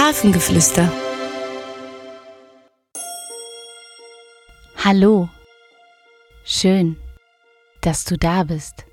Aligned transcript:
Hafengeflüster. 0.00 0.90
Hallo. 4.82 5.28
Schön, 6.42 6.96
dass 7.82 8.06
du 8.06 8.16
da 8.16 8.44
bist. 8.44 8.86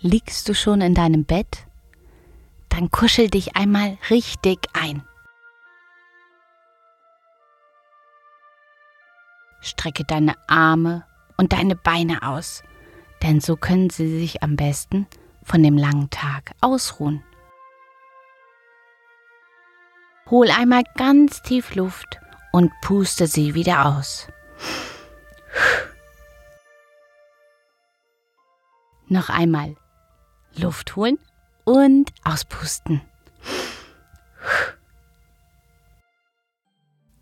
Liegst 0.00 0.46
du 0.50 0.54
schon 0.54 0.82
in 0.82 0.92
deinem 0.92 1.24
Bett? 1.24 1.66
Dann 2.68 2.90
kuschel 2.90 3.30
dich 3.30 3.56
einmal 3.56 3.96
richtig 4.10 4.58
ein. 4.74 5.02
Strecke 9.62 10.04
deine 10.04 10.34
Arme 10.48 11.06
und 11.38 11.54
deine 11.54 11.76
Beine 11.76 12.28
aus, 12.28 12.62
denn 13.22 13.40
so 13.40 13.56
können 13.56 13.88
sie 13.88 14.18
sich 14.18 14.42
am 14.42 14.56
besten 14.56 15.06
von 15.42 15.62
dem 15.62 15.78
langen 15.78 16.10
Tag 16.10 16.52
ausruhen. 16.60 17.24
Hol 20.28 20.50
einmal 20.50 20.82
ganz 20.96 21.40
tief 21.42 21.76
Luft 21.76 22.20
und 22.50 22.72
puste 22.80 23.28
sie 23.28 23.54
wieder 23.54 23.86
aus. 23.86 24.26
Noch 29.08 29.28
einmal 29.28 29.76
Luft 30.56 30.96
holen 30.96 31.18
und 31.64 32.12
auspusten. 32.24 33.02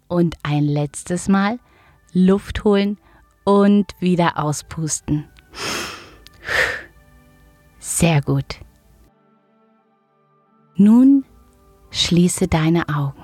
Und 0.08 0.36
ein 0.42 0.64
letztes 0.64 1.28
Mal 1.28 1.58
Luft 2.14 2.64
holen 2.64 2.98
und 3.44 3.92
wieder 4.00 4.38
auspusten. 4.38 5.28
Sehr 7.78 8.22
gut. 8.22 8.60
Nun 10.76 11.26
schließe 11.94 12.48
deine 12.48 12.88
Augen. 12.88 13.22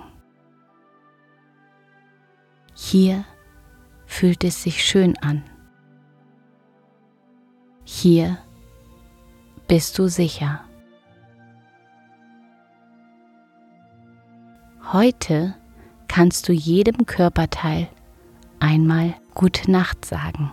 Hier 2.73 3.25
fühlt 4.07 4.45
es 4.45 4.63
sich 4.63 4.85
schön 4.85 5.19
an. 5.19 5.43
Hier 7.85 8.39
bist 9.67 9.99
du 9.99 10.07
sicher. 10.07 10.61
Heute 14.93 15.55
kannst 16.07 16.49
du 16.49 16.53
jedem 16.53 17.07
Körperteil 17.07 17.89
einmal 18.61 19.15
Gute 19.35 19.71
Nacht 19.71 20.05
sagen. 20.05 20.53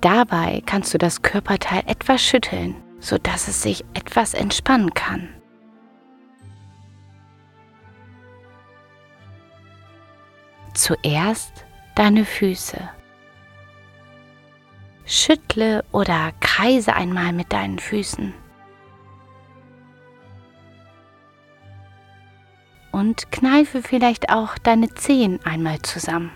Dabei 0.00 0.62
kannst 0.66 0.92
du 0.92 0.98
das 0.98 1.22
Körperteil 1.22 1.82
etwas 1.86 2.22
schütteln, 2.22 2.74
sodass 3.06 3.46
es 3.46 3.62
sich 3.62 3.84
etwas 3.94 4.34
entspannen 4.34 4.92
kann. 4.92 5.28
Zuerst 10.74 11.64
deine 11.94 12.24
Füße. 12.24 12.90
Schüttle 15.04 15.84
oder 15.92 16.32
kreise 16.40 16.94
einmal 16.94 17.32
mit 17.32 17.52
deinen 17.52 17.78
Füßen. 17.78 18.34
Und 22.90 23.30
kneife 23.30 23.82
vielleicht 23.82 24.30
auch 24.30 24.58
deine 24.58 24.92
Zehen 24.94 25.38
einmal 25.44 25.80
zusammen. 25.82 26.32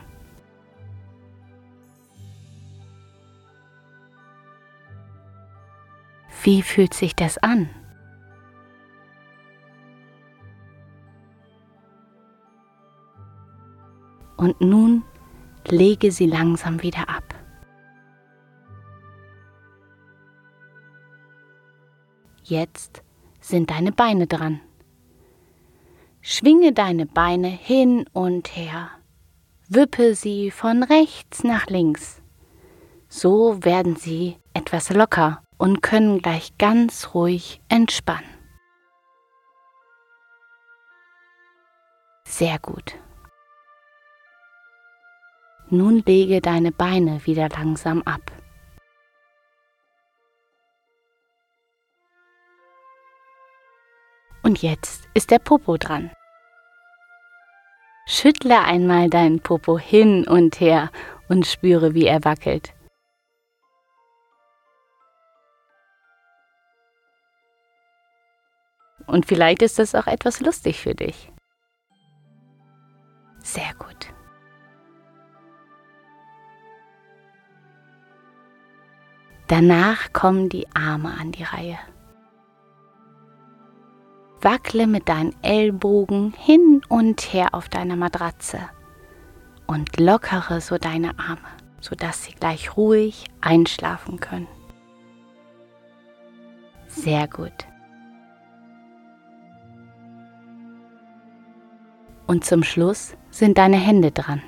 Wie 6.42 6.62
fühlt 6.62 6.94
sich 6.94 7.14
das 7.14 7.38
an? 7.38 7.68
Und 14.36 14.58
nun 14.60 15.04
lege 15.66 16.10
sie 16.10 16.26
langsam 16.26 16.82
wieder 16.82 17.10
ab. 17.10 17.34
Jetzt 22.42 23.02
sind 23.40 23.70
deine 23.70 23.92
Beine 23.92 24.26
dran. 24.26 24.60
Schwinge 26.22 26.72
deine 26.72 27.06
Beine 27.06 27.48
hin 27.48 28.06
und 28.12 28.56
her. 28.56 28.90
Wippe 29.68 30.14
sie 30.14 30.50
von 30.50 30.82
rechts 30.82 31.44
nach 31.44 31.66
links. 31.66 32.22
So 33.08 33.62
werden 33.62 33.96
sie 33.96 34.36
etwas 34.54 34.90
locker 34.90 35.42
und 35.60 35.82
können 35.82 36.22
gleich 36.22 36.56
ganz 36.56 37.14
ruhig 37.14 37.60
entspannen. 37.68 38.30
Sehr 42.24 42.58
gut. 42.58 42.94
Nun 45.68 46.02
lege 46.06 46.40
deine 46.40 46.72
Beine 46.72 47.26
wieder 47.26 47.50
langsam 47.50 48.00
ab. 48.02 48.22
Und 54.42 54.62
jetzt 54.62 55.10
ist 55.12 55.30
der 55.30 55.40
Popo 55.40 55.76
dran. 55.76 56.10
Schüttle 58.06 58.62
einmal 58.62 59.10
deinen 59.10 59.40
Popo 59.40 59.78
hin 59.78 60.26
und 60.26 60.58
her 60.58 60.90
und 61.28 61.46
spüre, 61.46 61.92
wie 61.92 62.06
er 62.06 62.24
wackelt. 62.24 62.72
Und 69.10 69.26
vielleicht 69.26 69.60
ist 69.62 69.80
das 69.80 69.96
auch 69.96 70.06
etwas 70.06 70.40
lustig 70.40 70.78
für 70.80 70.94
dich. 70.94 71.32
Sehr 73.42 73.74
gut. 73.76 74.14
Danach 79.48 80.12
kommen 80.12 80.48
die 80.48 80.68
Arme 80.76 81.12
an 81.18 81.32
die 81.32 81.42
Reihe. 81.42 81.78
Wackle 84.42 84.86
mit 84.86 85.08
deinen 85.08 85.34
Ellbogen 85.42 86.32
hin 86.32 86.80
und 86.88 87.20
her 87.32 87.48
auf 87.52 87.68
deiner 87.68 87.96
Matratze 87.96 88.60
und 89.66 89.98
lockere 89.98 90.60
so 90.60 90.78
deine 90.78 91.18
Arme, 91.18 91.48
sodass 91.80 92.22
sie 92.22 92.32
gleich 92.34 92.76
ruhig 92.76 93.26
einschlafen 93.40 94.20
können. 94.20 94.48
Sehr 96.86 97.26
gut. 97.26 97.69
Und 102.30 102.44
zum 102.44 102.62
Schluss 102.62 103.16
sind 103.32 103.58
deine 103.58 103.76
Hände 103.76 104.12
dran. 104.12 104.40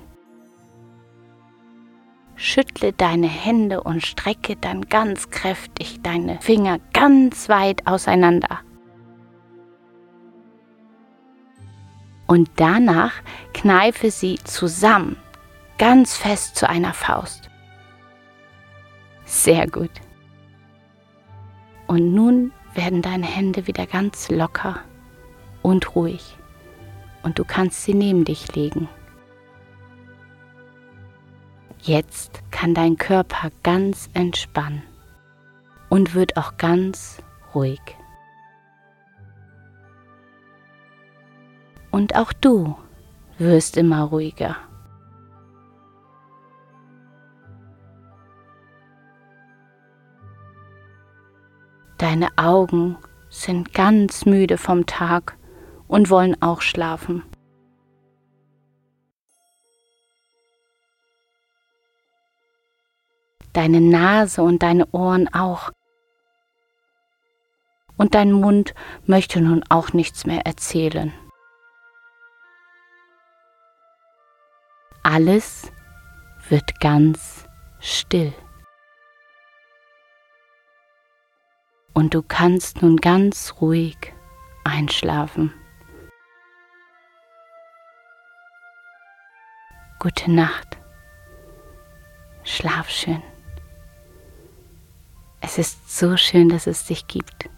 Schüttle 2.37 2.93
deine 2.93 3.27
Hände 3.27 3.83
und 3.83 4.07
strecke 4.07 4.55
dann 4.55 4.83
ganz 4.83 5.31
kräftig 5.31 6.01
deine 6.01 6.41
Finger 6.41 6.79
ganz 6.93 7.49
weit 7.49 7.85
auseinander. 7.89 8.61
Und 12.29 12.49
danach 12.55 13.15
kneife 13.53 14.13
sie 14.13 14.39
zusammen, 14.45 15.17
ganz 15.77 16.17
fest 16.17 16.55
zu 16.55 16.69
einer 16.69 16.93
Faust. 16.93 17.51
Sehr 19.25 19.67
gut. 19.67 19.91
Und 21.89 22.15
nun 22.15 22.53
werden 22.75 23.03
deine 23.03 23.27
Hände 23.27 23.67
wieder 23.67 23.87
ganz 23.87 24.31
locker 24.31 24.79
und 25.63 25.97
ruhig 25.97 26.37
und 27.23 27.39
du 27.39 27.45
kannst 27.45 27.85
sie 27.85 27.95
neben 27.95 28.25
dich 28.25 28.55
legen. 28.55 28.89
Jetzt 31.81 32.43
kann 32.51 32.75
dein 32.75 32.97
Körper 32.97 33.51
ganz 33.63 34.09
entspannen 34.15 34.83
und 35.89 36.15
wird 36.15 36.37
auch 36.37 36.57
ganz 36.57 37.23
ruhig. 37.55 37.81
Und 41.91 42.17
auch 42.17 42.33
du 42.33 42.77
wirst 43.39 43.77
immer 43.77 44.05
ruhiger. 44.05 44.57
Deine 51.99 52.29
Augen 52.37 52.97
sind 53.29 53.75
ganz 53.75 54.25
müde 54.25 54.59
vom 54.59 54.87
Tag 54.87 55.37
und 55.93 56.09
wollen 56.09 56.41
auch 56.41 56.63
schlafen. 56.63 57.23
Deine 63.53 63.83
Nase 63.83 64.43
und 64.43 64.63
deine 64.63 64.87
Ohren 64.93 65.29
auch. 65.35 65.71
Und 67.99 68.15
dein 68.15 68.33
Mund 68.33 68.73
möchte 69.05 69.43
nun 69.43 69.63
auch 69.69 69.93
nichts 69.93 70.25
mehr 70.25 70.47
erzählen. 70.47 71.13
Alles 75.03 75.71
wird 76.49 76.81
ganz 76.81 77.45
still. 77.81 78.33
Und 81.93 82.15
du 82.15 82.23
kannst 82.23 82.81
nun 82.81 82.97
ganz 82.97 83.57
ruhig 83.61 83.99
einschlafen. 84.65 85.53
Gute 90.03 90.33
Nacht. 90.33 90.79
Schlaf 92.43 92.91
schön. 92.91 93.23
Es 95.41 95.59
ist 95.59 95.97
so 95.97 96.17
schön, 96.17 96.49
dass 96.49 96.67
es 96.67 96.87
dich 96.87 97.07
gibt. 97.07 97.49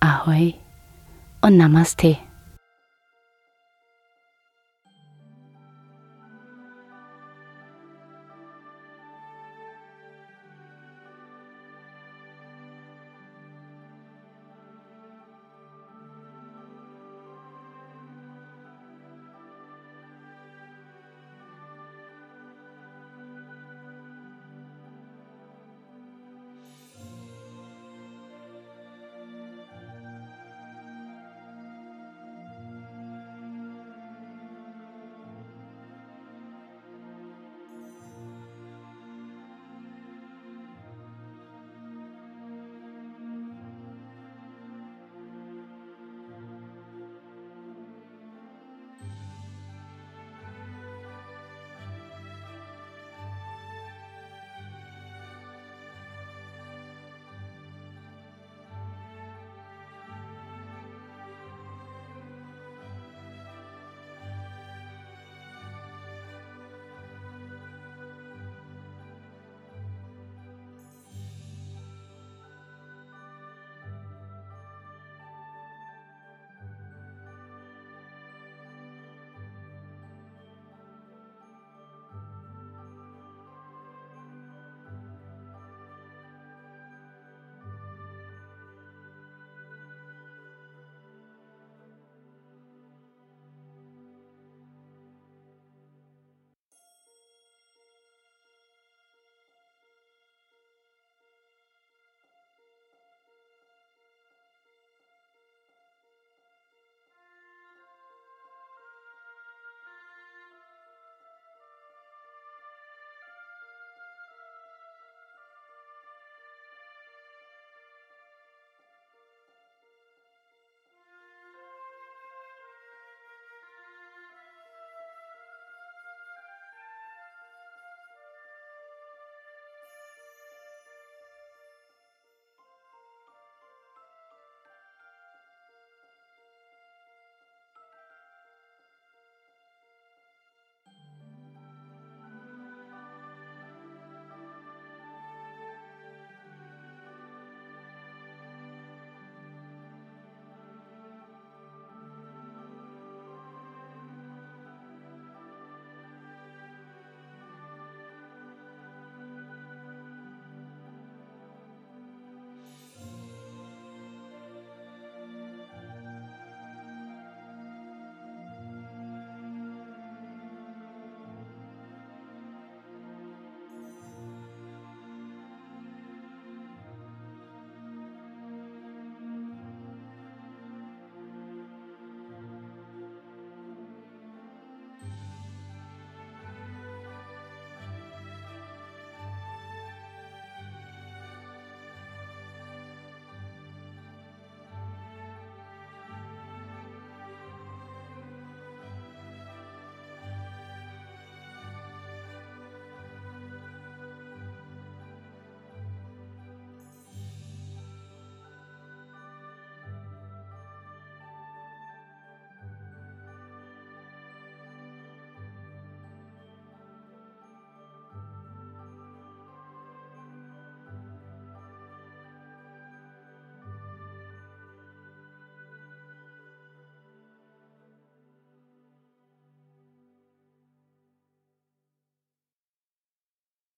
Ahoi 0.00 0.54
und 1.42 1.58
Namaste. 1.58 2.16